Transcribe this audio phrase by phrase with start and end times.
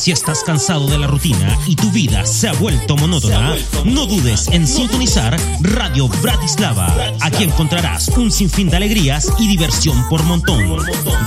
[0.00, 4.48] Si estás cansado de la rutina y tu vida se ha vuelto monótona, no dudes
[4.48, 7.12] en sintonizar Radio Bratislava.
[7.20, 10.78] Aquí encontrarás un sinfín de alegrías y diversión por montón.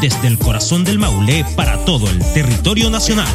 [0.01, 3.27] Desde el corazón del Maule para todo el territorio nacional.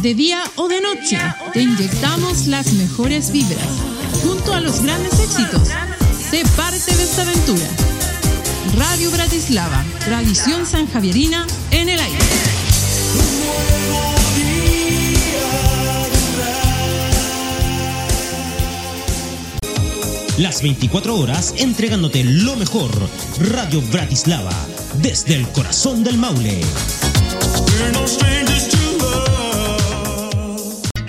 [0.00, 1.18] De día o de noche,
[1.52, 3.68] te inyectamos las mejores vibras.
[4.22, 5.68] Junto a los grandes éxitos,
[6.30, 7.66] sé parte de esta aventura.
[8.76, 12.18] Radio Bratislava, tradición sanjavierina en el aire.
[20.38, 22.90] Las 24 horas entregándote lo mejor.
[23.40, 24.54] Radio Bratislava,
[25.02, 26.60] desde el corazón del Maule.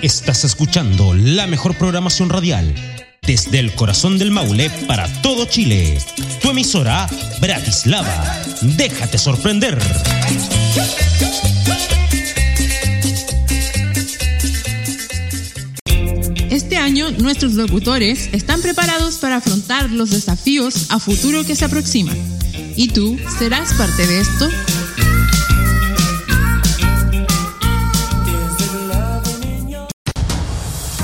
[0.02, 2.74] Estás escuchando la mejor programación radial
[3.24, 5.96] desde el corazón del Maule para todo Chile.
[6.40, 7.08] Tu emisora
[7.40, 8.42] Bratislava.
[8.62, 9.78] Déjate sorprender.
[16.50, 22.18] Este año nuestros locutores están preparados para afrontar los desafíos a futuro que se aproximan.
[22.74, 24.50] ¿Y tú serás parte de esto?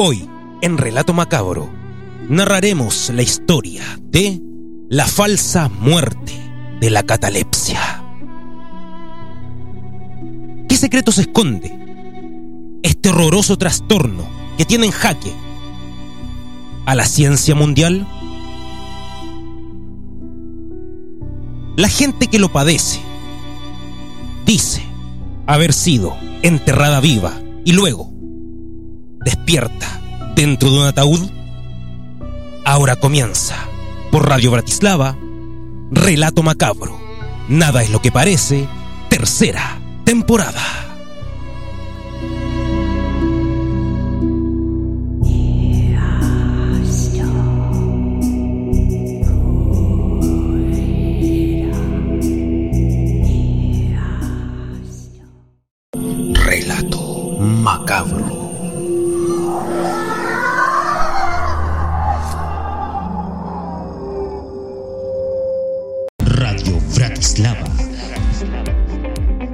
[0.00, 0.30] Hoy,
[0.62, 1.68] en Relato Macabro,
[2.28, 4.40] narraremos la historia de
[4.88, 6.34] la falsa muerte
[6.78, 8.04] de la catalepsia.
[10.68, 11.76] ¿Qué secreto se esconde?
[12.84, 14.24] Este horroroso trastorno
[14.56, 15.32] que tiene en jaque
[16.86, 18.06] a la ciencia mundial.
[21.74, 23.00] La gente que lo padece
[24.46, 24.80] dice
[25.48, 28.12] haber sido enterrada viva y luego
[29.24, 30.00] despierta
[30.34, 31.30] dentro de un ataúd?
[32.64, 33.56] Ahora comienza
[34.10, 35.16] por Radio Bratislava,
[35.90, 36.98] Relato Macabro.
[37.48, 38.68] Nada es lo que parece,
[39.08, 40.87] tercera temporada.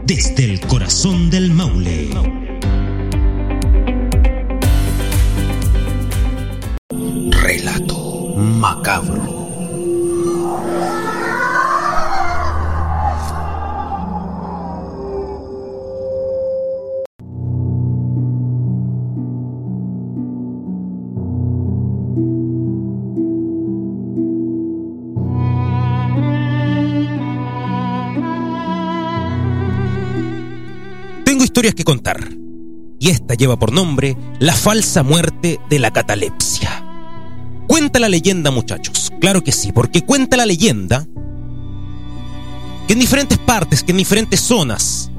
[0.06, 2.08] Desde el corazón del Maule.
[7.30, 9.13] Relato macabro.
[31.72, 32.28] Que contar.
[32.98, 36.84] Y esta lleva por nombre La falsa muerte de la catalepsia.
[37.66, 39.10] Cuenta la leyenda, muchachos.
[39.20, 41.06] Claro que sí, porque cuenta la leyenda
[42.86, 45.10] que en diferentes partes, que en diferentes zonas,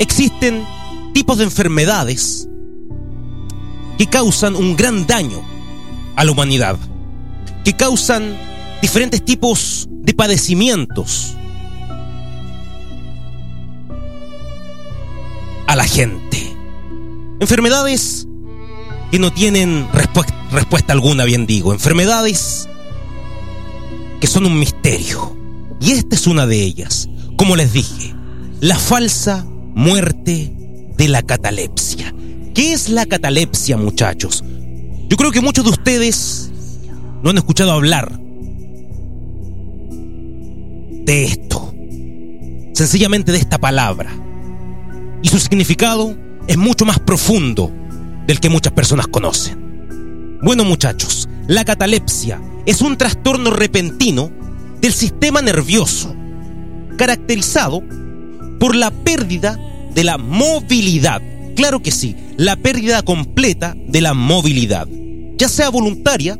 [0.00, 0.64] existen
[1.12, 2.48] tipos de enfermedades
[3.96, 5.40] que causan un gran daño
[6.16, 6.76] a la humanidad,
[7.64, 8.36] que causan
[8.82, 11.36] diferentes tipos de padecimientos
[15.68, 16.56] a la gente.
[17.40, 18.26] Enfermedades
[19.12, 21.72] que no tienen respu- respuesta alguna, bien digo.
[21.72, 22.68] Enfermedades
[24.20, 25.36] que son un misterio.
[25.80, 27.08] Y esta es una de ellas.
[27.36, 28.14] Como les dije,
[28.60, 30.52] la falsa muerte
[30.96, 32.12] de la catalepsia.
[32.54, 34.42] ¿Qué es la catalepsia, muchachos?
[35.08, 36.50] Yo creo que muchos de ustedes
[37.22, 38.18] no han escuchado hablar
[41.04, 41.72] de esto.
[42.72, 44.10] Sencillamente de esta palabra.
[45.22, 46.16] Y su significado
[46.46, 47.72] es mucho más profundo
[48.26, 50.38] del que muchas personas conocen.
[50.42, 54.48] Bueno muchachos, la catalepsia es un trastorno repentino de
[54.80, 56.14] del sistema nervioso,
[56.96, 57.82] caracterizado
[58.58, 59.58] por la pérdida
[59.94, 61.22] de la movilidad.
[61.56, 64.86] Claro que sí, la pérdida completa de la movilidad,
[65.36, 66.38] ya sea voluntaria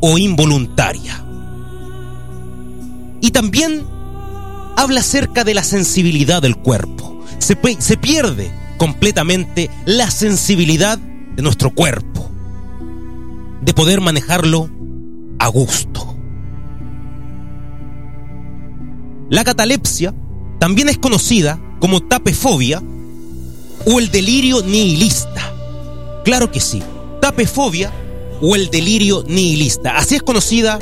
[0.00, 1.24] o involuntaria.
[3.20, 3.82] Y también
[4.76, 7.17] habla acerca de la sensibilidad del cuerpo.
[7.38, 12.30] Se, se pierde completamente la sensibilidad de nuestro cuerpo,
[13.62, 14.70] de poder manejarlo
[15.38, 16.16] a gusto.
[19.30, 20.14] La catalepsia
[20.58, 22.82] también es conocida como tapefobia
[23.86, 25.52] o el delirio nihilista.
[26.24, 26.82] Claro que sí,
[27.20, 27.92] tapefobia
[28.40, 29.96] o el delirio nihilista.
[29.96, 30.78] Así es conocida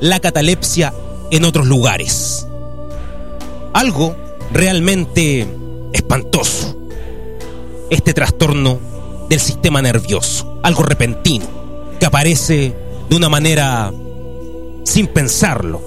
[0.00, 0.92] la catalepsia
[1.30, 2.46] en otros lugares.
[3.72, 4.16] Algo
[4.52, 5.46] realmente
[5.92, 6.76] espantoso.
[7.90, 8.78] Este trastorno
[9.28, 11.46] del sistema nervioso, algo repentino,
[11.98, 12.74] que aparece
[13.08, 13.92] de una manera
[14.84, 15.82] sin pensarlo.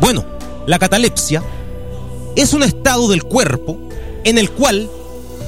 [0.00, 0.24] Bueno,
[0.66, 1.42] la catalepsia
[2.36, 3.78] es un estado del cuerpo
[4.24, 4.88] en el cual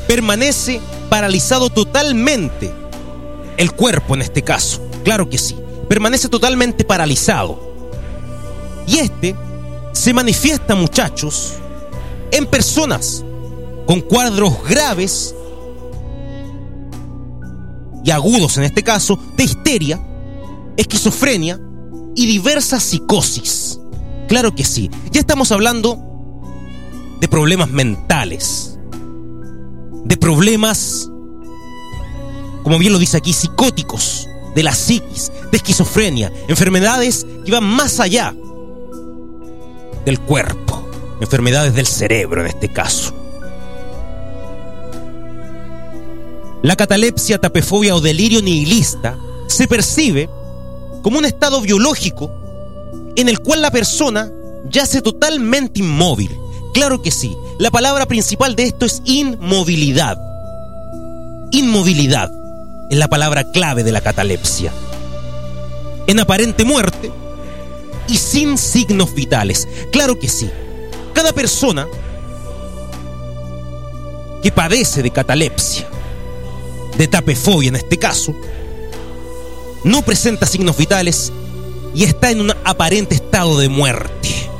[0.09, 2.73] permanece paralizado totalmente
[3.57, 4.81] el cuerpo en este caso.
[5.05, 5.57] Claro que sí,
[5.89, 7.61] permanece totalmente paralizado.
[8.87, 9.37] Y este
[9.93, 11.55] se manifiesta, muchachos,
[12.31, 13.25] en personas
[13.87, 15.35] con cuadros graves
[18.05, 20.01] y agudos en este caso de histeria,
[20.77, 21.61] esquizofrenia
[22.15, 23.79] y diversas psicosis.
[24.29, 25.99] Claro que sí, ya estamos hablando
[27.21, 28.79] de problemas mentales,
[30.05, 31.11] de problemas,
[32.63, 38.01] como bien lo dice aquí, psicóticos, de la psiquis, de esquizofrenia, enfermedades que van más
[38.01, 38.35] allá
[40.05, 40.89] del cuerpo,
[41.21, 43.15] enfermedades del cerebro en este caso.
[46.63, 49.17] La catalepsia, tapefobia o delirio nihilista
[49.47, 50.29] se percibe
[51.03, 52.31] como un estado biológico
[53.17, 54.31] en el cual la persona
[54.69, 56.37] yace totalmente inmóvil.
[56.75, 60.19] Claro que sí, la palabra principal de esto es inmovilidad.
[61.51, 62.31] Inmovilidad
[62.91, 64.73] es la palabra clave de la catalepsia.
[66.07, 67.11] En aparente muerte
[68.11, 69.69] y sin signos vitales.
[69.93, 70.51] Claro que sí.
[71.15, 71.87] Cada persona
[74.43, 75.89] que padece de catalepsia,
[76.99, 78.35] de tapefobia en este caso,
[79.85, 81.33] no presenta signos vitales
[81.95, 84.51] y está en un aparente estado de muerte,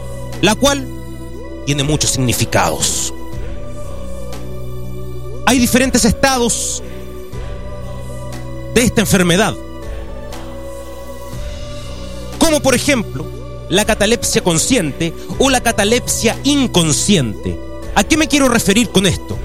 [0.43, 0.87] la cual
[1.67, 3.13] tiene muchos significados.
[5.47, 6.83] Hay diferentes estados
[8.75, 9.57] de esta enfermedad,
[12.39, 13.40] como por ejemplo
[13.71, 17.59] la catalepsia consciente o la catalepsia inconsciente.
[17.95, 19.39] ¿A qué me quiero referir con esto?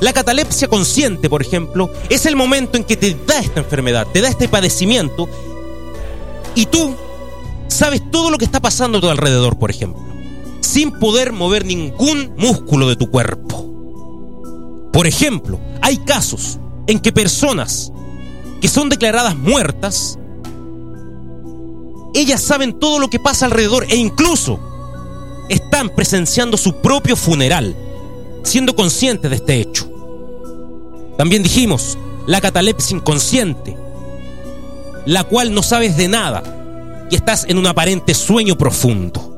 [0.00, 4.20] La catalepsia consciente, por ejemplo, es el momento en que te da esta enfermedad, te
[4.20, 5.28] da este padecimiento
[6.54, 6.94] y tú
[7.68, 10.02] sabes todo lo que está pasando a tu alrededor, por ejemplo,
[10.60, 14.90] sin poder mover ningún músculo de tu cuerpo.
[14.92, 17.92] Por ejemplo, hay casos en que personas
[18.60, 20.18] que son declaradas muertas,
[22.14, 24.58] ellas saben todo lo que pasa alrededor e incluso
[25.48, 27.76] están presenciando su propio funeral,
[28.42, 29.90] siendo conscientes de este hecho.
[31.16, 33.76] También dijimos la catalepsia inconsciente,
[35.06, 36.42] la cual no sabes de nada
[37.10, 39.28] y estás en un aparente sueño profundo.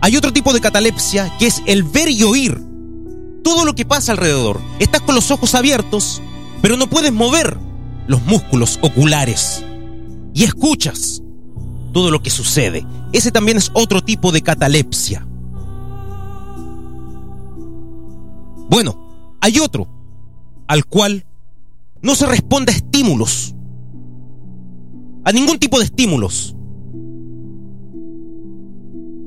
[0.00, 2.60] Hay otro tipo de catalepsia que es el ver y oír
[3.42, 4.60] todo lo que pasa alrededor.
[4.78, 6.20] Estás con los ojos abiertos,
[6.60, 7.56] pero no puedes mover
[8.06, 9.64] los músculos oculares
[10.34, 11.22] y escuchas
[11.92, 12.84] todo lo que sucede.
[13.12, 15.26] Ese también es otro tipo de catalepsia.
[18.68, 19.88] Bueno, hay otro
[20.66, 21.24] al cual
[22.02, 23.54] no se responde a estímulos,
[25.24, 26.56] a ningún tipo de estímulos.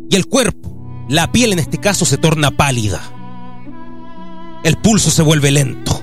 [0.09, 3.01] Y el cuerpo, la piel en este caso, se torna pálida.
[4.63, 6.01] El pulso se vuelve lento.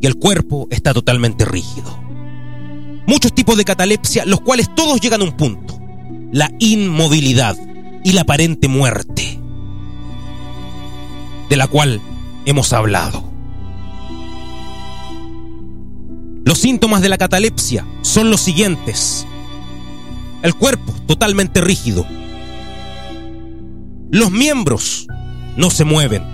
[0.00, 1.98] Y el cuerpo está totalmente rígido.
[3.06, 5.78] Muchos tipos de catalepsia, los cuales todos llegan a un punto.
[6.32, 7.56] La inmovilidad
[8.04, 9.38] y la aparente muerte.
[11.48, 12.00] De la cual
[12.46, 13.30] hemos hablado.
[16.44, 19.26] Los síntomas de la catalepsia son los siguientes.
[20.42, 22.06] El cuerpo totalmente rígido.
[24.10, 25.06] Los miembros
[25.56, 26.24] no se mueven,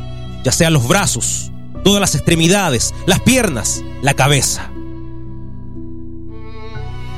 [0.44, 1.50] ya sean los brazos,
[1.87, 4.73] todas las extremidades, las piernas, la cabeza.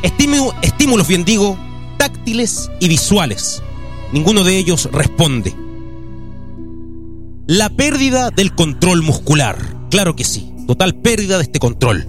[0.03, 1.57] estímulos, bien digo,
[1.97, 3.63] táctiles y visuales.
[4.13, 5.55] Ninguno de ellos responde.
[7.47, 9.57] La pérdida del control muscular.
[9.91, 12.07] Claro que sí, total pérdida de este control.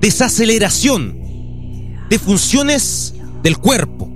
[0.00, 1.18] desaceleración
[2.08, 4.10] de funciones del cuerpo,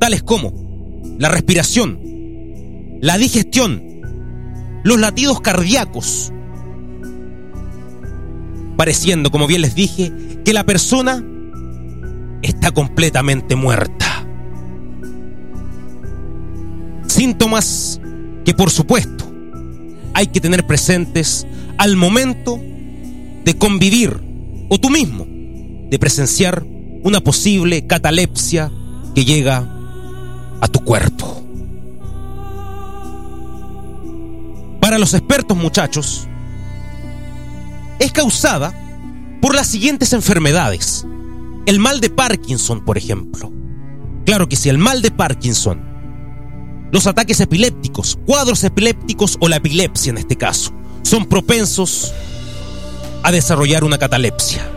[0.00, 0.52] tales como
[1.20, 2.00] la respiración,
[3.00, 3.93] la digestión,
[4.84, 6.32] los latidos cardíacos,
[8.76, 10.12] pareciendo, como bien les dije,
[10.44, 11.24] que la persona
[12.42, 14.26] está completamente muerta.
[17.06, 18.00] Síntomas
[18.44, 19.24] que por supuesto
[20.12, 21.46] hay que tener presentes
[21.78, 22.60] al momento
[23.44, 24.20] de convivir
[24.68, 25.26] o tú mismo
[25.90, 26.64] de presenciar
[27.02, 28.70] una posible catalepsia
[29.14, 29.68] que llega
[30.60, 31.43] a tu cuerpo.
[34.84, 36.28] Para los expertos muchachos,
[37.98, 38.74] es causada
[39.40, 41.06] por las siguientes enfermedades.
[41.64, 43.50] El mal de Parkinson, por ejemplo.
[44.26, 45.80] Claro que sí, el mal de Parkinson.
[46.92, 52.12] Los ataques epilépticos, cuadros epilépticos o la epilepsia en este caso, son propensos
[53.22, 54.70] a desarrollar una catalepsia.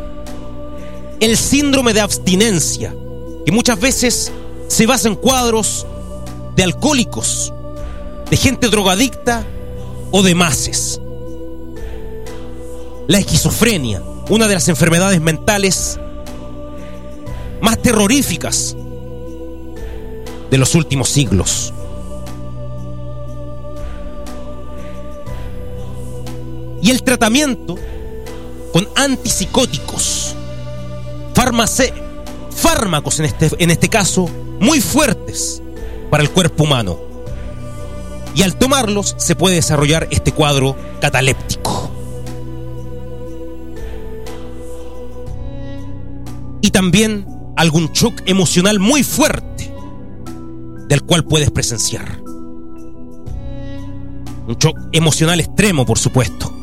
[1.19, 2.95] El síndrome de abstinencia,
[3.45, 4.31] que muchas veces
[4.69, 5.85] se basa en cuadros
[6.55, 7.51] de alcohólicos,
[8.29, 9.45] de gente drogadicta
[10.11, 11.01] o de mases.
[13.07, 15.99] La esquizofrenia, una de las enfermedades mentales
[17.61, 18.75] más terroríficas
[20.49, 21.73] de los últimos siglos.
[26.81, 27.75] Y el tratamiento
[28.71, 30.35] con antipsicóticos,
[32.55, 35.61] fármacos en este, en este caso muy fuertes
[36.09, 36.99] para el cuerpo humano.
[38.37, 41.89] Y al tomarlos se puede desarrollar este cuadro cataléptico.
[46.61, 47.25] Y también
[47.55, 49.73] algún shock emocional muy fuerte
[50.87, 52.21] del cual puedes presenciar.
[54.47, 56.53] Un shock emocional extremo, por supuesto.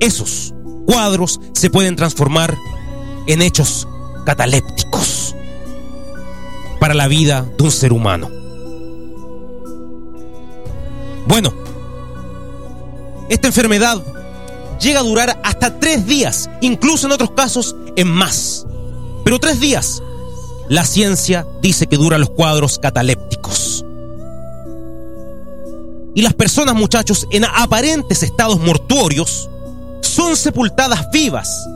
[0.00, 0.54] Esos
[0.86, 2.56] cuadros se pueden transformar
[3.26, 3.86] en hechos
[4.24, 5.36] catalépticos
[6.80, 8.35] para la vida de un ser humano.
[11.38, 11.52] Bueno,
[13.28, 14.02] esta enfermedad
[14.80, 18.64] llega a durar hasta tres días, incluso en otros casos en más.
[19.22, 20.02] Pero tres días,
[20.70, 23.84] la ciencia dice que duran los cuadros catalépticos.
[26.14, 29.50] Y las personas, muchachos, en aparentes estados mortuorios,
[30.00, 31.68] son sepultadas vivas,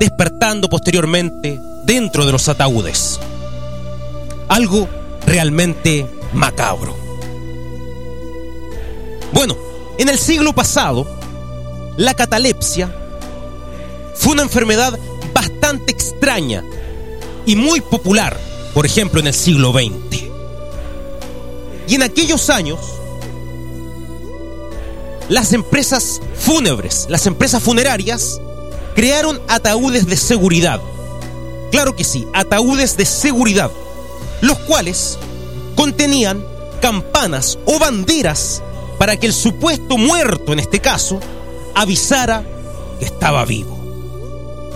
[0.00, 3.18] despertando posteriormente dentro de los ataúdes.
[4.48, 4.86] Algo
[5.24, 7.01] realmente macabro.
[9.32, 9.56] Bueno,
[9.98, 11.06] en el siglo pasado,
[11.96, 12.94] la catalepsia
[14.14, 14.98] fue una enfermedad
[15.32, 16.62] bastante extraña
[17.46, 18.38] y muy popular,
[18.74, 20.24] por ejemplo, en el siglo XX.
[21.88, 22.78] Y en aquellos años,
[25.28, 28.40] las empresas fúnebres, las empresas funerarias,
[28.94, 30.80] crearon ataúdes de seguridad.
[31.70, 33.70] Claro que sí, ataúdes de seguridad,
[34.42, 35.18] los cuales
[35.74, 36.44] contenían
[36.82, 38.62] campanas o banderas
[39.02, 41.18] para que el supuesto muerto, en este caso,
[41.74, 42.44] avisara
[43.00, 43.76] que estaba vivo.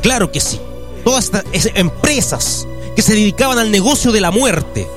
[0.03, 0.59] Claro que sí,
[1.05, 2.67] todas estas empresas
[2.97, 4.89] que se dedicaban al negocio de la muerte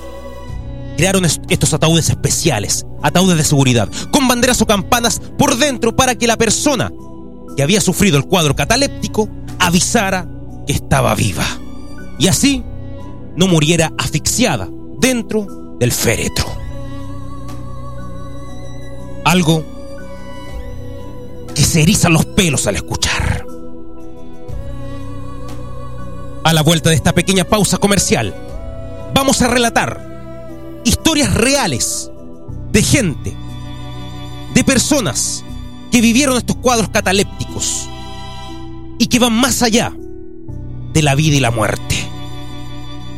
[0.97, 6.25] crearon estos ataúdes especiales, ataúdes de seguridad, con banderas o campanas por dentro para que
[6.25, 6.91] la persona
[7.55, 10.27] que había sufrido el cuadro cataléptico avisara
[10.65, 11.45] que estaba viva.
[12.17, 12.63] Y así
[13.35, 14.67] no muriera asfixiada
[14.99, 16.58] dentro del féretro.
[19.29, 19.63] Algo
[21.53, 23.45] que se erizan los pelos al escuchar.
[26.43, 28.33] A la vuelta de esta pequeña pausa comercial,
[29.13, 32.09] vamos a relatar historias reales
[32.71, 33.37] de gente,
[34.55, 35.45] de personas
[35.91, 37.87] que vivieron estos cuadros catalépticos
[38.97, 39.93] y que van más allá
[40.91, 41.95] de la vida y la muerte.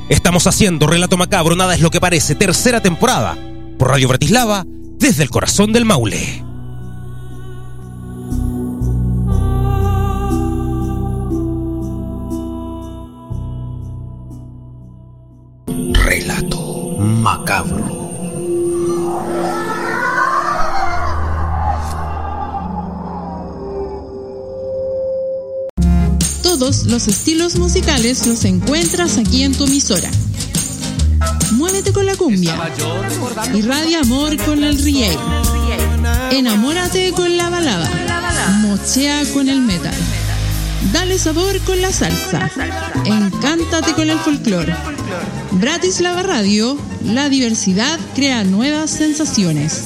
[0.09, 3.37] Estamos haciendo Relato Macabro, nada es lo que parece, tercera temporada,
[3.79, 4.65] por Radio Bratislava,
[5.01, 6.43] desde el corazón del Maule.
[15.93, 17.99] Relato macabro.
[26.43, 30.11] Todos los estilos musicales los encuentras aquí en tu emisora.
[31.51, 32.55] Muévete con la cumbia.
[33.53, 35.17] Irradia amor con el reggae.
[36.31, 37.89] Enamórate con la balada.
[38.61, 39.93] Mochea con el metal.
[40.93, 42.49] Dale sabor con la salsa.
[43.05, 44.73] Encántate con el folclore.
[45.51, 49.83] Bratislava Radio, la diversidad crea nuevas sensaciones.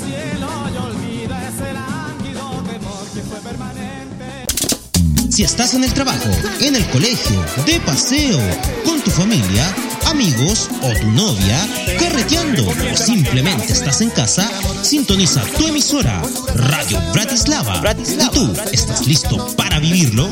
[5.30, 6.30] Si estás en el trabajo,
[6.62, 8.40] en el colegio, de paseo,
[8.86, 9.76] con tu familia,
[10.16, 11.60] amigos o tu novia,
[12.00, 14.50] carreteando o simplemente estás en casa,
[14.82, 16.22] sintoniza tu emisora
[16.56, 17.84] Radio Bratislava.
[18.00, 20.30] ¿Y tú estás listo para vivirlo?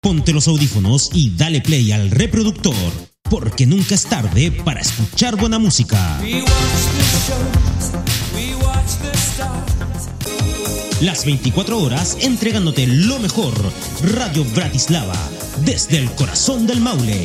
[0.00, 2.92] Ponte los audífonos y dale play al reproductor,
[3.28, 6.20] porque nunca es tarde para escuchar buena música.
[11.02, 13.54] Las 24 horas entregándote lo mejor.
[14.14, 15.18] Radio Bratislava,
[15.64, 17.24] desde el corazón del Maule.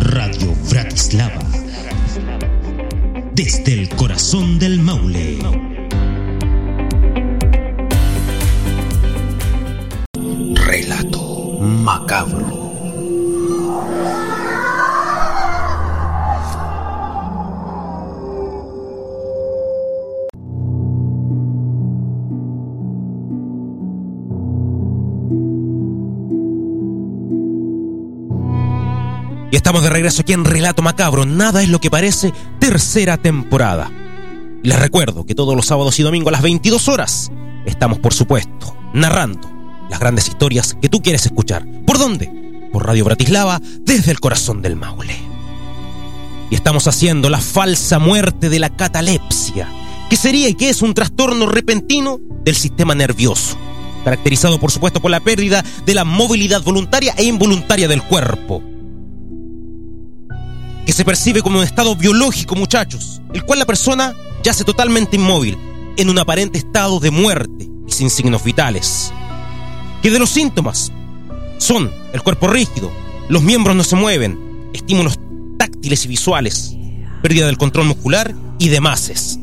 [0.00, 1.40] Radio Bratislava,
[3.34, 5.38] desde el corazón del Maule.
[10.56, 12.51] Relato macabro.
[29.52, 31.26] Y estamos de regreso aquí en Relato Macabro.
[31.26, 33.90] Nada es lo que parece, tercera temporada.
[34.62, 37.30] Les recuerdo que todos los sábados y domingos a las 22 horas
[37.66, 39.52] estamos, por supuesto, narrando
[39.90, 41.66] las grandes historias que tú quieres escuchar.
[41.86, 42.70] ¿Por dónde?
[42.72, 45.16] Por Radio Bratislava, desde el corazón del Maule.
[46.48, 49.68] Y estamos haciendo la falsa muerte de la catalepsia,
[50.08, 53.58] que sería y que es un trastorno repentino del sistema nervioso,
[54.02, 58.71] caracterizado por supuesto por la pérdida de la movilidad voluntaria e involuntaria del cuerpo
[60.86, 65.56] que se percibe como un estado biológico, muchachos, el cual la persona yace totalmente inmóvil,
[65.96, 69.12] en un aparente estado de muerte y sin signos vitales.
[70.02, 70.90] Que de los síntomas
[71.58, 72.90] son el cuerpo rígido,
[73.28, 74.38] los miembros no se mueven,
[74.72, 75.18] estímulos
[75.58, 76.76] táctiles y visuales,
[77.22, 79.38] pérdida del control muscular y demás.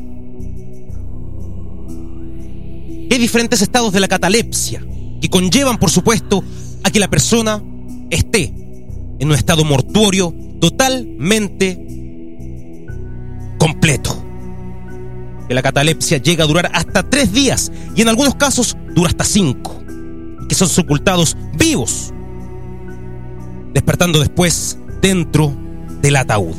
[3.10, 4.84] Hay diferentes estados de la catalepsia
[5.20, 6.44] que conllevan, por supuesto,
[6.84, 7.62] a que la persona
[8.10, 8.54] esté
[9.20, 11.78] en un estado mortuorio totalmente
[13.58, 14.24] completo.
[15.46, 19.24] Que la catalepsia llega a durar hasta tres días y en algunos casos dura hasta
[19.24, 19.82] cinco.
[20.48, 22.12] Que son sepultados vivos,
[23.72, 25.54] despertando después dentro
[26.02, 26.56] del ataúd.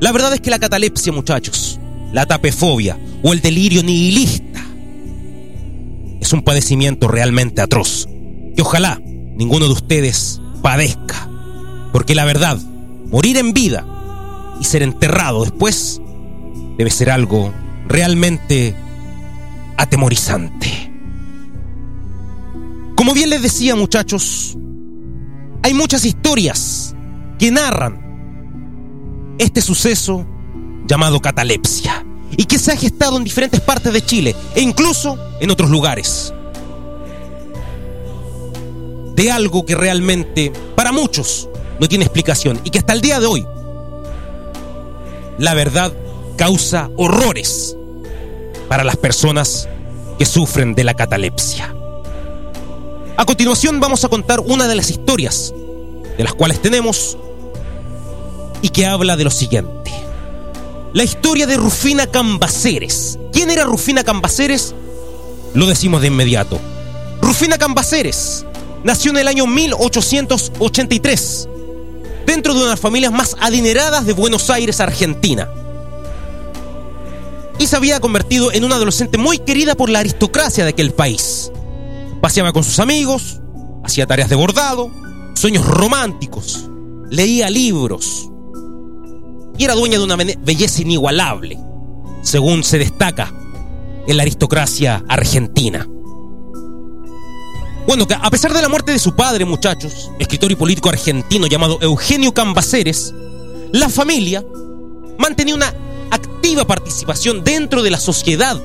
[0.00, 1.80] La verdad es que la catalepsia, muchachos,
[2.12, 4.64] la tapefobia o el delirio nihilista
[6.20, 8.08] es un padecimiento realmente atroz
[8.54, 9.00] que ojalá
[9.36, 11.30] ninguno de ustedes padezca.
[11.96, 12.58] Porque la verdad,
[13.10, 13.86] morir en vida
[14.60, 15.98] y ser enterrado después
[16.76, 17.54] debe ser algo
[17.88, 18.76] realmente
[19.78, 20.92] atemorizante.
[22.94, 24.58] Como bien les decía muchachos,
[25.62, 26.94] hay muchas historias
[27.38, 30.26] que narran este suceso
[30.86, 32.04] llamado catalepsia
[32.36, 36.34] y que se ha gestado en diferentes partes de Chile e incluso en otros lugares.
[39.14, 43.26] De algo que realmente para muchos no tiene explicación y que hasta el día de
[43.26, 43.46] hoy
[45.38, 45.92] la verdad
[46.36, 47.76] causa horrores
[48.68, 49.68] para las personas
[50.18, 51.74] que sufren de la catalepsia.
[53.16, 55.54] A continuación vamos a contar una de las historias
[56.16, 57.16] de las cuales tenemos
[58.62, 59.92] y que habla de lo siguiente.
[60.92, 63.18] La historia de Rufina Cambaceres.
[63.32, 64.74] ¿Quién era Rufina Cambaceres?
[65.54, 66.58] Lo decimos de inmediato.
[67.20, 68.46] Rufina Cambaceres
[68.82, 71.48] nació en el año 1883
[72.26, 75.48] dentro de una de las familias más adineradas de Buenos Aires, Argentina.
[77.58, 81.50] Y se había convertido en una adolescente muy querida por la aristocracia de aquel país.
[82.20, 83.40] Paseaba con sus amigos,
[83.82, 84.90] hacía tareas de bordado,
[85.34, 86.68] sueños románticos,
[87.10, 88.28] leía libros
[89.58, 91.58] y era dueña de una belleza inigualable,
[92.22, 93.32] según se destaca
[94.06, 95.88] en la aristocracia argentina.
[97.86, 101.46] Bueno, que a pesar de la muerte de su padre, muchachos, escritor y político argentino
[101.46, 103.14] llamado Eugenio Cambaceres,
[103.72, 104.44] la familia
[105.18, 105.72] mantenía una
[106.10, 108.60] activa participación dentro de la sociedad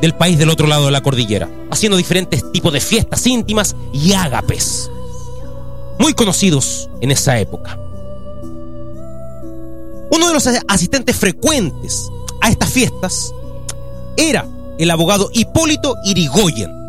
[0.00, 4.12] del país del otro lado de la cordillera, haciendo diferentes tipos de fiestas íntimas y
[4.12, 4.88] ágapes,
[5.98, 7.76] muy conocidos en esa época.
[10.10, 12.08] Uno de los asistentes frecuentes
[12.40, 13.34] a estas fiestas
[14.16, 14.46] era
[14.78, 16.83] el abogado Hipólito Irigoyen,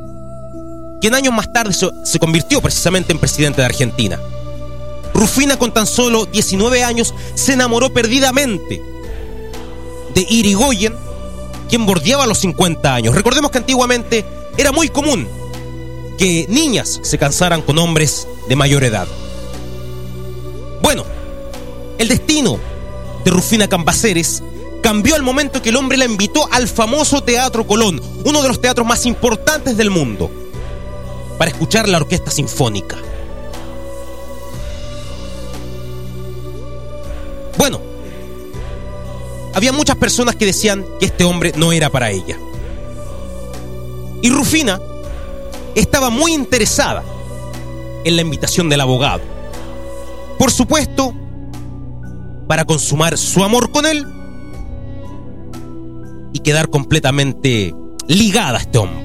[1.05, 4.19] quien años más tarde se convirtió precisamente en presidente de Argentina.
[5.13, 8.81] Rufina con tan solo 19 años se enamoró perdidamente
[10.15, 10.95] de Irigoyen,
[11.69, 13.13] quien bordeaba los 50 años.
[13.13, 14.25] Recordemos que antiguamente
[14.57, 15.27] era muy común
[16.17, 19.07] que niñas se casaran con hombres de mayor edad.
[20.81, 21.05] Bueno,
[21.99, 22.57] el destino
[23.23, 24.41] de Rufina Cambaceres
[24.81, 28.59] cambió al momento que el hombre la invitó al famoso Teatro Colón, uno de los
[28.59, 30.31] teatros más importantes del mundo,
[31.37, 32.97] para escuchar la orquesta sinfónica.
[37.57, 37.79] Bueno,
[39.53, 42.37] había muchas personas que decían que este hombre no era para ella.
[44.21, 44.79] Y Rufina
[45.75, 47.03] estaba muy interesada
[48.03, 49.21] en la invitación del abogado.
[50.37, 51.13] Por supuesto,
[52.47, 54.05] para consumar su amor con él
[56.33, 57.73] y quedar completamente
[58.07, 59.04] ligada a este hombre.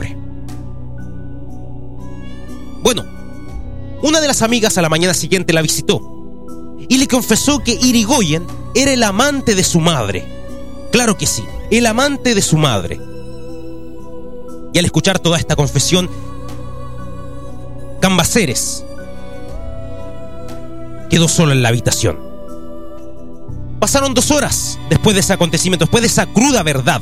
[2.93, 3.09] Bueno,
[4.03, 6.03] una de las amigas a la mañana siguiente la visitó
[6.89, 10.27] y le confesó que Irigoyen era el amante de su madre.
[10.91, 13.01] Claro que sí, el amante de su madre.
[14.73, 16.11] Y al escuchar toda esta confesión,
[18.01, 18.85] Cambaceres
[21.11, 22.19] quedó solo en la habitación.
[23.79, 27.01] Pasaron dos horas después de ese acontecimiento, después de esa cruda verdad.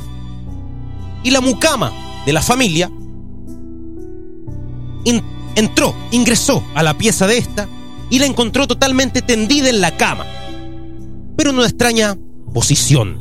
[1.23, 1.91] Y la mucama
[2.27, 2.91] de la familia
[5.59, 7.67] entró, ingresó a la pieza de esta
[8.09, 10.25] y la encontró totalmente tendida en la cama,
[11.37, 12.17] pero en una extraña
[12.53, 13.17] posición.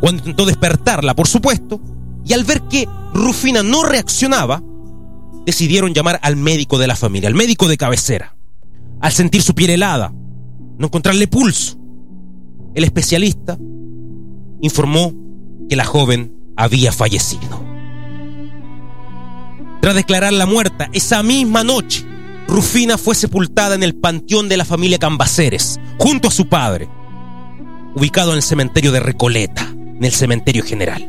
[0.00, 1.80] Cuando intentó despertarla, por supuesto,
[2.24, 4.62] y al ver que Rufina no reaccionaba,
[5.46, 8.36] decidieron llamar al médico de la familia, al médico de cabecera.
[9.00, 10.12] Al sentir su piel helada,
[10.78, 11.78] no encontrarle pulso,
[12.74, 13.56] el especialista
[14.60, 15.12] informó
[15.68, 17.73] que la joven había fallecido.
[19.84, 22.06] Tras declarar la muerta esa misma noche,
[22.48, 26.88] Rufina fue sepultada en el panteón de la familia Cambaceres, junto a su padre,
[27.94, 31.06] ubicado en el cementerio de Recoleta, en el cementerio general.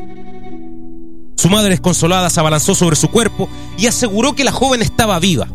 [1.38, 5.48] Su madre desconsolada se abalanzó sobre su cuerpo y aseguró que la joven estaba viva.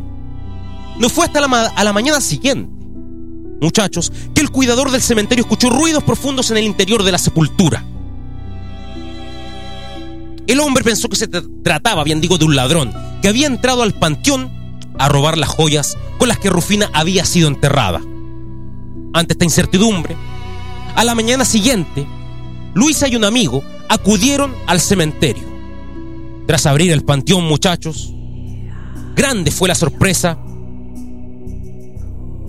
[0.98, 2.72] No fue hasta la, la mañana siguiente,
[3.60, 7.84] muchachos, que el cuidador del cementerio escuchó ruidos profundos en el interior de la sepultura.
[10.50, 13.94] El hombre pensó que se trataba, bien digo, de un ladrón que había entrado al
[13.94, 14.50] panteón
[14.98, 18.00] a robar las joyas con las que Rufina había sido enterrada.
[19.12, 20.16] Ante esta incertidumbre,
[20.96, 22.04] a la mañana siguiente,
[22.74, 25.44] Luisa y un amigo acudieron al cementerio.
[26.48, 28.12] Tras abrir el panteón, muchachos,
[29.14, 30.36] grande fue la sorpresa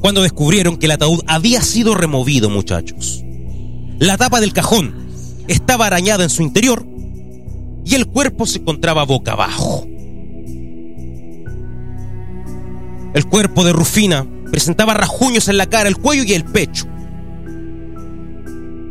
[0.01, 3.23] cuando descubrieron que el ataúd había sido removido, muchachos.
[3.99, 4.95] La tapa del cajón
[5.47, 6.83] estaba arañada en su interior
[7.85, 9.87] y el cuerpo se encontraba boca abajo.
[13.13, 16.85] El cuerpo de Rufina presentaba rajuños en la cara, el cuello y el pecho.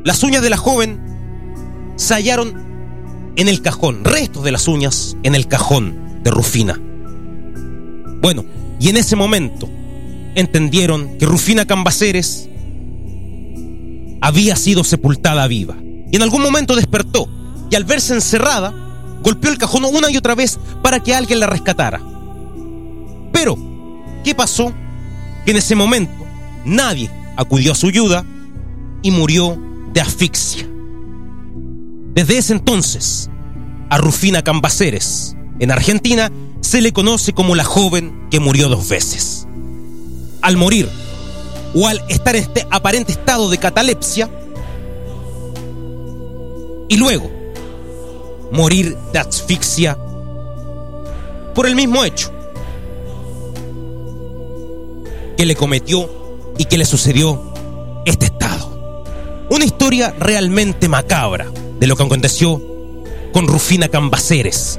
[0.04, 1.00] Las uñas de la joven
[1.96, 2.54] se hallaron
[3.36, 6.78] en el cajón, restos de las uñas en el cajón de Rufina.
[8.20, 8.44] Bueno,
[8.78, 9.68] y en ese momento
[10.34, 12.48] entendieron que Rufina Cambaceres
[14.20, 15.76] había sido sepultada viva.
[16.10, 17.28] Y en algún momento despertó
[17.70, 18.74] y al verse encerrada,
[19.22, 22.00] golpeó el cajón una y otra vez para que alguien la rescatara.
[23.32, 23.56] Pero
[24.24, 24.72] ¿Qué pasó?
[25.44, 26.12] Que en ese momento
[26.64, 28.24] nadie acudió a su ayuda
[29.02, 29.58] y murió
[29.92, 30.68] de asfixia.
[32.14, 33.30] Desde ese entonces,
[33.88, 36.30] a Rufina Cambaceres, en Argentina,
[36.60, 39.46] se le conoce como la joven que murió dos veces.
[40.42, 40.88] Al morir,
[41.74, 44.28] o al estar en este aparente estado de catalepsia,
[46.88, 47.30] y luego
[48.50, 49.96] morir de asfixia
[51.54, 52.30] por el mismo hecho
[55.36, 56.08] que le cometió
[56.58, 57.52] y que le sucedió
[58.04, 59.04] este estado.
[59.50, 61.46] Una historia realmente macabra
[61.78, 62.60] de lo que aconteció
[63.32, 64.78] con Rufina Cambaceres,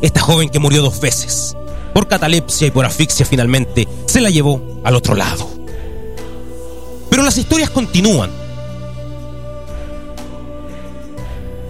[0.00, 1.56] esta joven que murió dos veces.
[1.94, 5.48] Por catalepsia y por asfixia finalmente se la llevó al otro lado.
[7.10, 8.41] Pero las historias continúan.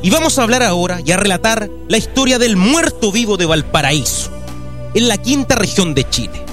[0.02, 4.30] Y vamos a hablar ahora y a relatar la historia del muerto vivo de Valparaíso,
[4.94, 6.44] en la quinta región de Chile.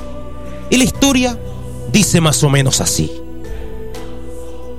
[0.70, 1.40] Es la historia
[1.92, 3.12] dice más o menos así.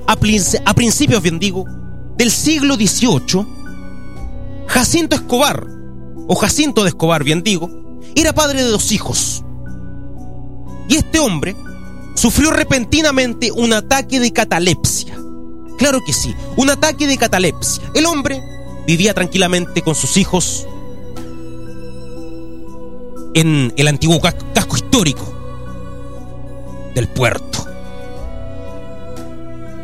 [0.07, 0.15] A,
[0.73, 1.65] principios, bien digo,
[2.17, 3.45] del siglo XVIII,
[4.67, 5.67] Jacinto Escobar,
[6.27, 7.69] o Jacinto de Escobar, bien digo,
[8.15, 9.43] era padre de dos hijos.
[10.87, 11.55] Y este hombre
[12.15, 15.17] sufrió repentinamente un ataque de catalepsia.
[15.77, 17.83] Claro que sí, un ataque de catalepsia.
[17.93, 18.41] El hombre
[18.91, 20.67] vivía tranquilamente con sus hijos
[23.33, 25.33] en el antiguo casco histórico
[26.93, 27.65] del puerto.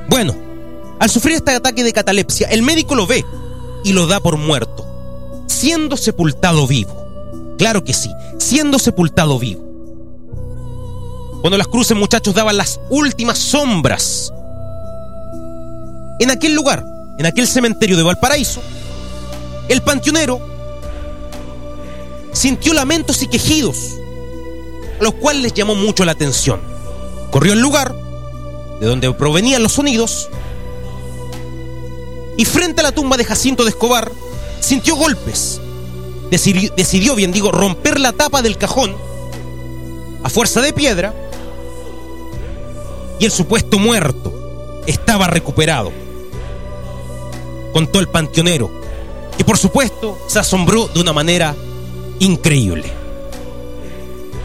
[0.10, 0.36] Bueno,
[1.00, 3.24] al sufrir este ataque de catalepsia, el médico lo ve
[3.86, 4.86] y lo da por muerto,
[5.48, 7.56] siendo sepultado vivo.
[7.58, 9.63] Claro que sí, siendo sepultado vivo.
[11.39, 14.34] Cuando las cruces, muchachos, daban las últimas sombras.
[16.20, 18.62] En aquel lugar en aquel cementerio de Valparaíso,
[19.67, 20.39] el panteonero
[22.32, 23.95] sintió lamentos y quejidos,
[24.99, 26.62] los cuales les llamó mucho la atención.
[27.32, 27.95] Corrió al lugar
[28.80, 30.30] de donde provenían los sonidos
[32.38, 34.12] y frente a la tumba de Jacinto de Escobar
[34.60, 35.60] sintió golpes.
[36.30, 38.95] Decidió, decidió, bien digo, romper la tapa del cajón
[40.23, 41.13] a fuerza de piedra
[43.19, 45.91] y el supuesto muerto estaba recuperado.
[47.73, 48.69] Contó el panteonero,
[49.38, 51.56] que por supuesto se asombró de una manera
[52.19, 52.91] increíble.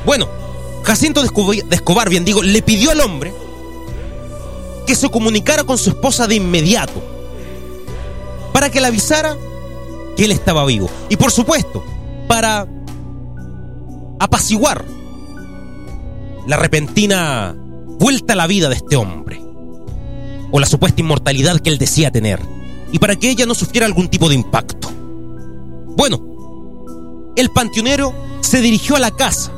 [0.04, 0.28] Bueno,
[0.82, 1.28] Jacinto de
[1.70, 3.32] Escobar, bien digo, le pidió al hombre
[4.86, 7.00] que se comunicara con su esposa de inmediato
[8.52, 9.36] para que le avisara
[10.16, 10.90] que él estaba vivo.
[11.08, 11.84] Y por supuesto,
[12.28, 12.66] para
[14.18, 14.84] apaciguar
[16.46, 17.56] la repentina
[17.98, 19.40] vuelta a la vida de este hombre,
[20.50, 22.40] o la supuesta inmortalidad que él decía tener,
[22.92, 24.90] y para que ella no sufriera algún tipo de impacto.
[25.96, 29.50] Bueno, el panteonero se dirigió a la casa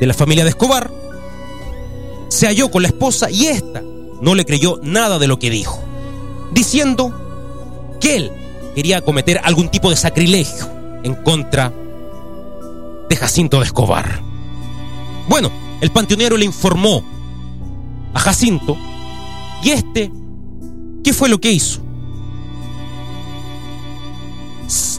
[0.00, 0.90] de la familia de Escobar,
[2.28, 3.82] se halló con la esposa y ésta
[4.20, 5.80] no le creyó nada de lo que dijo,
[6.52, 8.32] diciendo que él
[8.74, 10.68] quería cometer algún tipo de sacrilegio
[11.02, 11.72] en contra
[13.08, 14.20] de Jacinto de Escobar.
[15.28, 15.50] Bueno,
[15.80, 17.04] el panteonero le informó
[18.12, 18.76] a Jacinto
[19.62, 20.10] y este,
[21.04, 21.85] ¿qué fue lo que hizo?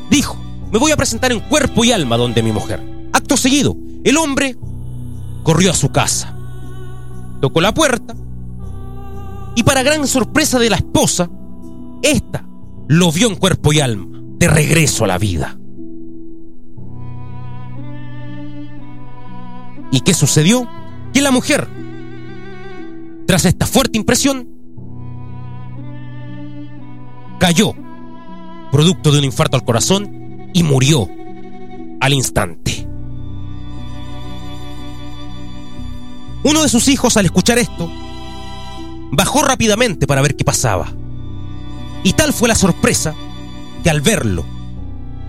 [0.09, 0.37] Dijo,
[0.71, 2.81] me voy a presentar en cuerpo y alma donde mi mujer.
[3.13, 4.57] Acto seguido, el hombre
[5.43, 6.35] corrió a su casa,
[7.41, 8.15] tocó la puerta
[9.55, 11.29] y para gran sorpresa de la esposa,
[12.01, 12.45] esta
[12.87, 14.05] lo vio en cuerpo y alma,
[14.37, 15.57] de regreso a la vida.
[19.91, 20.67] ¿Y qué sucedió?
[21.13, 21.67] Que la mujer,
[23.25, 24.47] tras esta fuerte impresión,
[27.39, 27.73] cayó,
[28.71, 31.09] producto de un infarto al corazón, y murió
[31.99, 32.87] al instante.
[36.43, 37.91] Uno de sus hijos, al escuchar esto,
[39.11, 40.93] bajó rápidamente para ver qué pasaba.
[42.03, 43.13] Y tal fue la sorpresa
[43.83, 44.45] que al verlo,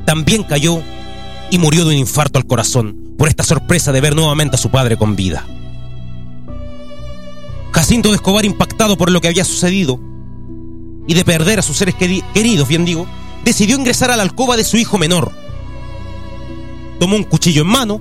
[0.06, 0.80] también cayó
[1.50, 4.70] y murió de un infarto al corazón por esta sorpresa de ver nuevamente a su
[4.70, 5.44] padre con vida.
[7.72, 10.00] Jacinto de Escobar, impactado por lo que había sucedido
[11.06, 13.06] y de perder a sus seres queridos, bien digo,
[13.44, 15.32] decidió ingresar a la alcoba de su hijo menor.
[16.98, 18.00] Tomó un cuchillo en mano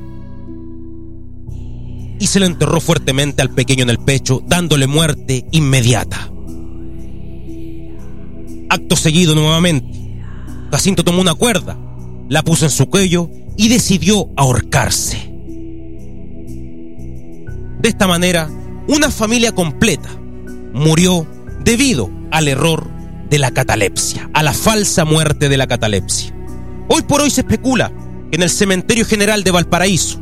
[2.19, 6.31] y se lo enterró fuertemente al pequeño en el pecho, dándole muerte inmediata.
[8.69, 10.21] Acto seguido nuevamente,
[10.71, 11.77] Jacinto tomó una cuerda,
[12.27, 15.17] la puso en su cuello y decidió ahorcarse.
[17.79, 18.49] De esta manera,
[18.87, 20.09] una familia completa
[20.73, 21.27] murió
[21.63, 22.96] debido al error
[23.29, 26.33] de la catalepsia, a la falsa muerte de la catalepsia.
[26.87, 27.91] Hoy por hoy se especula
[28.29, 30.21] que en el cementerio general de Valparaíso,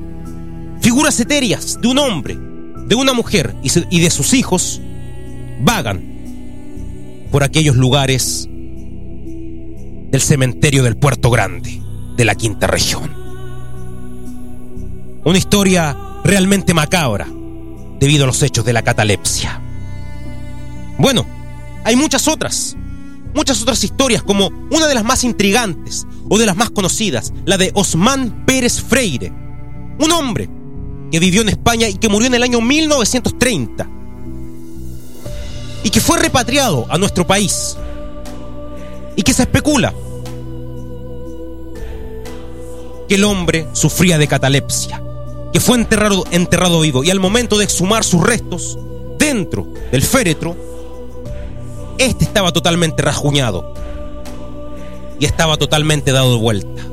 [0.81, 2.37] figuras etéreas de un hombre,
[2.87, 4.81] de una mujer y de sus hijos
[5.61, 6.03] vagan
[7.31, 11.81] por aquellos lugares del cementerio del Puerto Grande,
[12.15, 13.11] de la quinta región.
[15.25, 17.27] Una historia realmente macabra
[17.99, 19.61] debido a los hechos de la catalepsia.
[20.97, 21.25] Bueno,
[21.83, 22.77] hay muchas otras,
[23.35, 27.57] muchas otras historias como una de las más intrigantes o de las más conocidas, la
[27.57, 29.31] de Osman Pérez Freire,
[29.99, 30.49] un hombre
[31.11, 33.89] que vivió en España y que murió en el año 1930
[35.83, 37.77] y que fue repatriado a nuestro país
[39.15, 39.93] y que se especula
[43.07, 45.01] que el hombre sufría de catalepsia,
[45.53, 48.79] que fue enterrado, enterrado vivo y al momento de exhumar sus restos
[49.19, 50.55] dentro del féretro,
[51.97, 53.73] este estaba totalmente rajuñado
[55.19, 56.83] y estaba totalmente dado de vuelta.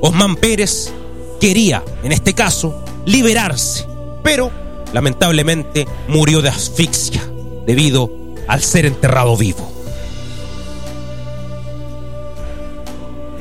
[0.00, 0.92] Osman Pérez
[1.40, 3.86] quería, en este caso, liberarse,
[4.22, 4.50] pero
[4.92, 7.22] lamentablemente murió de asfixia
[7.66, 8.10] debido
[8.48, 9.72] al ser enterrado vivo.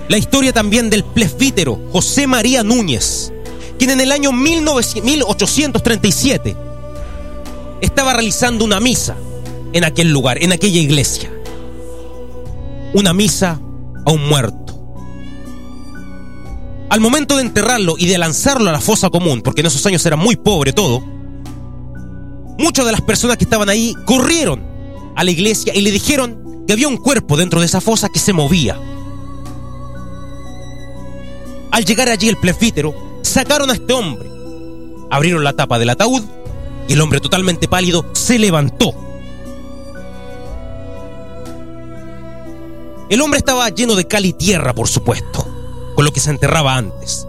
[0.08, 3.34] La historia también del plesbítero José María Núñez,
[3.80, 6.56] quien en el año 1837
[7.82, 9.16] estaba realizando una misa
[9.76, 11.30] en aquel lugar, en aquella iglesia.
[12.94, 13.60] Una misa
[14.06, 14.74] a un muerto.
[16.90, 20.06] Al momento de enterrarlo y de lanzarlo a la fosa común, porque en esos años
[20.06, 21.02] era muy pobre todo,
[22.58, 24.64] muchas de las personas que estaban ahí corrieron
[25.14, 28.20] a la iglesia y le dijeron que había un cuerpo dentro de esa fosa que
[28.20, 28.80] se movía.
[31.72, 34.30] Al llegar allí el plefítero, sacaron a este hombre,
[35.12, 36.24] abrieron la tapa del ataúd
[36.88, 39.05] y el hombre totalmente pálido se levantó.
[43.16, 45.48] El hombre estaba lleno de cal y tierra, por supuesto,
[45.96, 47.26] con lo que se enterraba antes.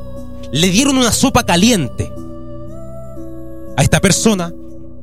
[0.50, 2.12] Le dieron una sopa caliente.
[3.76, 4.52] A esta persona,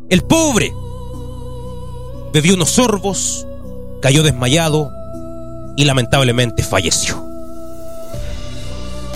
[0.09, 0.73] el pobre,
[2.33, 3.47] bebió unos sorbos,
[4.01, 4.91] cayó desmayado
[5.77, 7.25] y lamentablemente falleció.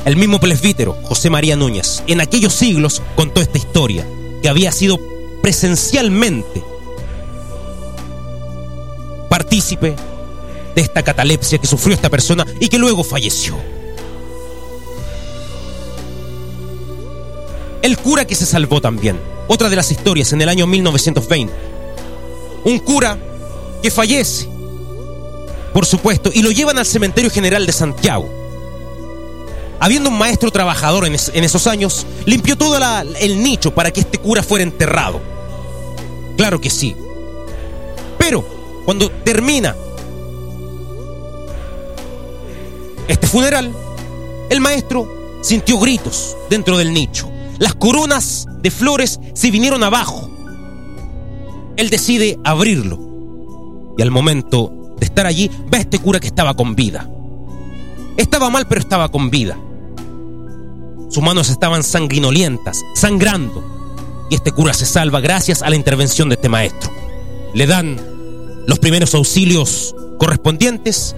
[0.06, 4.08] El mismo presbítero, José María Núñez, en aquellos siglos contó esta historia,
[4.42, 4.98] que había sido
[5.42, 6.64] presencialmente
[9.30, 9.98] partícipe
[10.78, 13.56] de esta catalepsia que sufrió esta persona y que luego falleció.
[17.82, 21.52] El cura que se salvó también, otra de las historias en el año 1920.
[22.66, 23.18] Un cura
[23.82, 24.48] que fallece,
[25.74, 28.30] por supuesto, y lo llevan al cementerio general de Santiago.
[29.80, 32.78] Habiendo un maestro trabajador en, es, en esos años, limpió todo
[33.20, 35.20] el nicho para que este cura fuera enterrado.
[36.36, 36.96] Claro que sí.
[38.20, 38.48] Pero
[38.86, 39.76] cuando termina
[43.08, 43.72] este funeral,
[44.50, 47.30] el maestro sintió gritos dentro del nicho.
[47.60, 50.30] Las coronas de flores se vinieron abajo.
[51.76, 53.00] Él decide abrirlo.
[53.98, 57.10] Y al momento de estar allí, ve a este cura que estaba con vida.
[58.18, 59.58] Estaba mal, pero estaba con vida.
[61.10, 63.64] Sus manos estaban sanguinolientas, sangrando.
[64.30, 66.92] Y este cura se salva gracias a la intervención de este maestro.
[67.54, 67.98] Le dan
[68.68, 71.16] los primeros auxilios correspondientes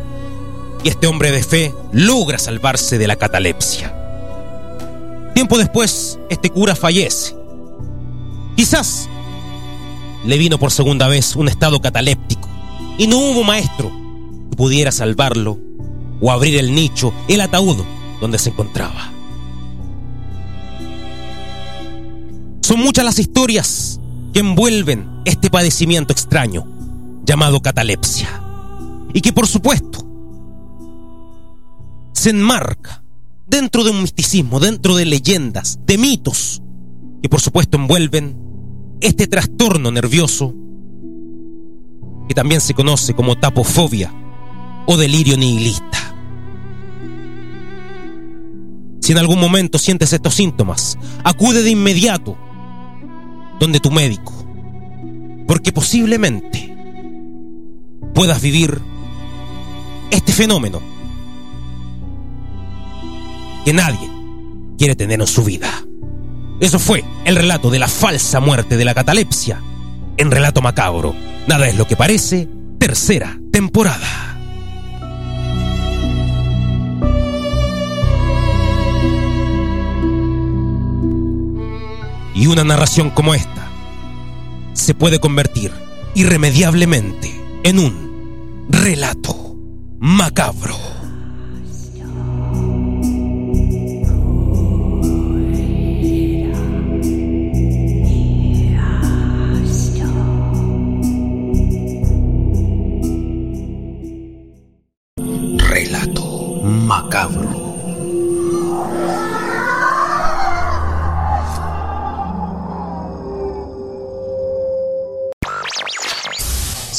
[0.84, 3.96] y este hombre de fe logra salvarse de la catalepsia.
[5.34, 7.36] Tiempo después, este cura fallece.
[8.56, 9.10] Quizás
[10.26, 12.48] le vino por segunda vez un estado cataléptico
[12.98, 13.90] y no hubo maestro
[14.50, 15.58] que pudiera salvarlo
[16.22, 17.78] o abrir el nicho, el ataúd
[18.20, 19.14] donde se encontraba.
[22.62, 24.00] Son muchas las historias
[24.34, 26.68] que envuelven este padecimiento extraño
[27.24, 28.42] llamado catalepsia
[29.14, 30.09] y que por supuesto
[32.20, 33.02] se enmarca
[33.48, 36.62] dentro de un misticismo, dentro de leyendas, de mitos
[37.24, 38.38] que por supuesto envuelven
[39.00, 40.54] este trastorno nervioso
[42.28, 44.14] que también se conoce como tapofobia
[44.86, 46.14] o delirio nihilista.
[49.00, 52.38] Si en algún momento sientes estos síntomas, acude de inmediato
[53.62, 54.34] donde tu médico,
[55.48, 56.76] porque posiblemente
[58.14, 58.82] puedas vivir
[60.12, 60.89] este fenómeno
[63.74, 64.10] nadie
[64.78, 65.70] quiere tener en su vida.
[66.60, 69.62] Eso fue el relato de la falsa muerte de la catalepsia
[70.18, 71.16] en Relato Macabro.
[71.48, 74.38] Nada es lo que parece, tercera temporada.
[82.36, 83.68] Y una narración como esta
[84.74, 85.72] se puede convertir
[86.16, 89.58] irremediablemente en un relato
[90.00, 90.99] macabro.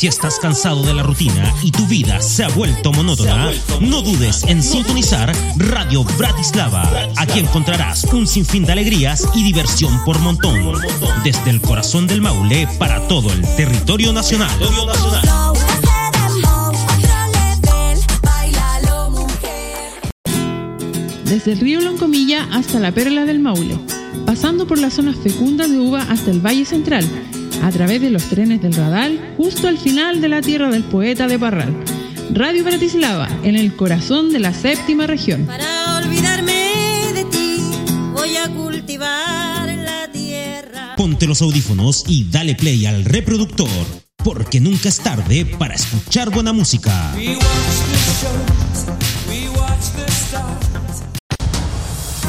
[0.01, 3.51] Si estás cansado de la rutina y tu vida se ha vuelto monótona,
[3.83, 6.91] no dudes en sintonizar Radio Bratislava.
[7.19, 10.59] Aquí encontrarás un sinfín de alegrías y diversión por montón.
[11.23, 14.59] Desde el corazón del Maule para todo el territorio nacional.
[21.27, 23.79] Desde el río Loncomilla hasta la Perla del Maule,
[24.25, 27.07] pasando por las zonas fecundas de uva hasta el Valle Central,
[27.63, 31.27] a través de los trenes del Radal, justo al final de la tierra del poeta
[31.27, 31.75] de Parral.
[32.33, 35.47] Radio Bratislava, en el corazón de la séptima región.
[35.47, 37.57] Para olvidarme de ti,
[38.13, 40.95] voy a cultivar la tierra.
[40.97, 43.69] Ponte los audífonos y dale play al reproductor,
[44.23, 47.13] porque nunca es tarde para escuchar buena música.